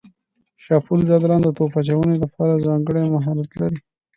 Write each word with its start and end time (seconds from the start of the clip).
شاپور 0.63 0.99
ځدراڼ 1.07 1.39
د 1.43 1.49
توپ 1.57 1.73
اچونې 1.79 2.15
لپاره 2.23 2.63
ځانګړی 2.65 3.03
مهارت 3.13 3.49
لري. 3.59 3.79